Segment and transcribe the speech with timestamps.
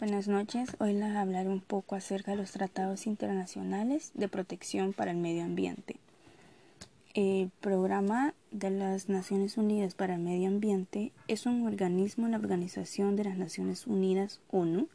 [0.00, 5.10] Buenas noches, hoy les hablaré un poco acerca de los tratados internacionales de protección para
[5.10, 5.96] el medio ambiente.
[7.14, 12.38] El Programa de las Naciones Unidas para el Medio Ambiente es un organismo en la
[12.38, 14.86] Organización de las Naciones Unidas ONU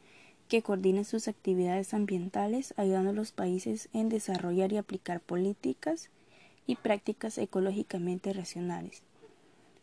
[0.48, 6.08] que coordina sus actividades ambientales ayudando a los países en desarrollar y aplicar políticas
[6.66, 9.02] y prácticas ecológicamente racionales.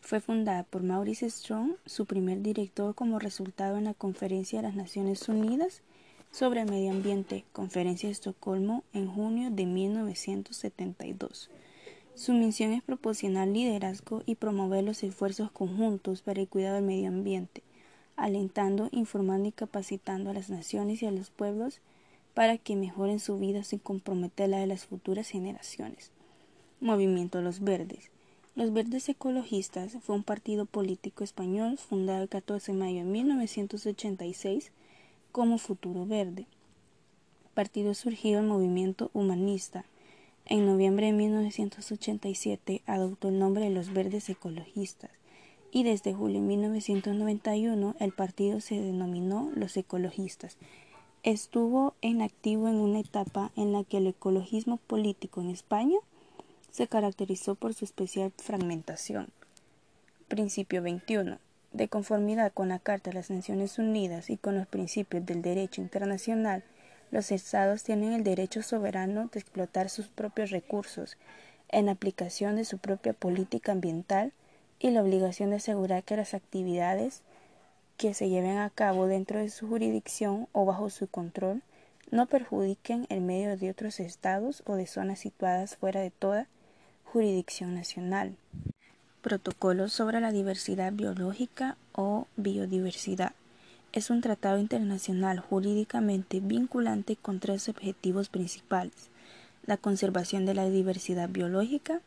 [0.02, 4.76] Fue fundada por Maurice Strong, su primer director como resultado en la Conferencia de las
[4.76, 5.84] Naciones Unidas
[6.32, 11.50] sobre el Medio Ambiente, Conferencia de Estocolmo, en junio de 1972.
[12.16, 17.08] Su misión es proporcionar liderazgo y promover los esfuerzos conjuntos para el cuidado del medio
[17.08, 17.64] ambiente,
[18.18, 21.80] alentando, informando y capacitando a las naciones y a los pueblos
[22.34, 26.12] para que mejoren su vida sin comprometer la de las futuras generaciones.
[26.82, 28.11] Movimiento Los Verdes
[28.54, 34.72] los Verdes Ecologistas fue un partido político español fundado el 14 de mayo de 1986
[35.32, 36.48] como Futuro Verde.
[37.54, 39.86] Partido surgido del movimiento humanista.
[40.46, 45.12] En noviembre de 1987 adoptó el nombre de los Verdes Ecologistas
[45.72, 50.58] y desde julio de 1991 el partido se denominó Los Ecologistas.
[51.24, 56.00] Estuvo en activo en una etapa en la que el ecologismo político en España
[56.72, 59.28] se caracterizó por su especial fragmentación.
[60.28, 61.38] Principio 21.
[61.74, 65.82] De conformidad con la Carta de las Naciones Unidas y con los principios del derecho
[65.82, 66.64] internacional,
[67.12, 71.18] los Estados tienen el derecho soberano de explotar sus propios recursos
[71.68, 74.32] en aplicación de su propia política ambiental
[74.80, 77.22] y la obligación de asegurar que las actividades
[77.98, 81.62] que se lleven a cabo dentro de su jurisdicción o bajo su control
[82.12, 86.48] no perjudiquen el medio de otros estados o de zonas situadas fuera de toda
[87.12, 88.38] jurisdicción nacional.
[89.22, 93.34] Protocolo sobre la diversidad biológica o biodiversidad.
[93.92, 99.10] Es un tratado internacional jurídicamente vinculante con tres objetivos principales.
[99.66, 102.00] La conservación de la diversidad biológica,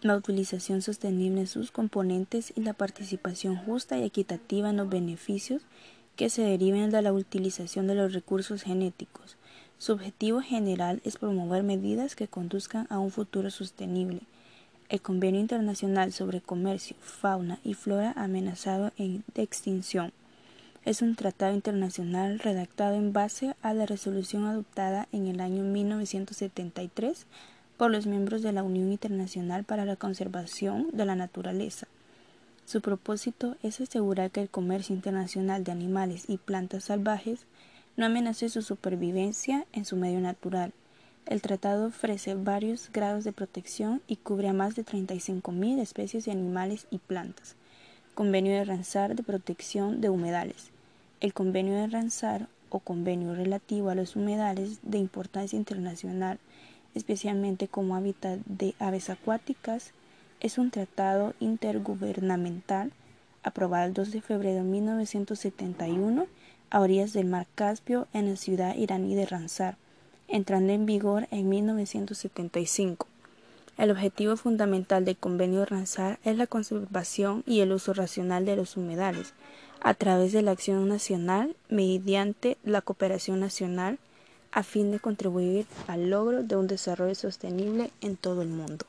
[0.00, 5.62] la utilización sostenible de sus componentes y la participación justa y equitativa en los beneficios
[6.16, 9.36] que se deriven de la utilización de los recursos genéticos.
[9.78, 14.22] Su objetivo general es promover medidas que conduzcan a un futuro sostenible
[14.90, 20.12] el Convenio Internacional sobre Comercio, Fauna y Flora amenazado de extinción.
[20.84, 27.26] Es un tratado internacional redactado en base a la resolución adoptada en el año 1973
[27.76, 31.86] por los miembros de la Unión Internacional para la Conservación de la Naturaleza.
[32.66, 37.46] Su propósito es asegurar que el comercio internacional de animales y plantas salvajes
[37.96, 40.72] no amenace su supervivencia en su medio natural,
[41.30, 46.32] el tratado ofrece varios grados de protección y cubre a más de 35.000 especies de
[46.32, 47.54] animales y plantas.
[48.16, 50.72] Convenio de Ramsar de protección de humedales.
[51.20, 56.40] El convenio de Ramsar o convenio relativo a los humedales de importancia internacional,
[56.96, 59.92] especialmente como hábitat de aves acuáticas,
[60.40, 62.90] es un tratado intergubernamental
[63.44, 66.26] aprobado el 2 de febrero de 1971
[66.70, 69.76] a orillas del mar Caspio en la ciudad iraní de Ramsar
[70.30, 73.06] entrando en vigor en 1975.
[73.76, 78.76] El objetivo fundamental del convenio Ramsar es la conservación y el uso racional de los
[78.76, 79.32] humedales,
[79.80, 83.98] a través de la acción nacional mediante la cooperación nacional,
[84.52, 88.84] a fin de contribuir al logro de un desarrollo sostenible en todo el mundo.